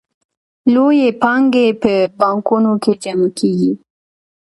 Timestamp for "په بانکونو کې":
1.81-2.91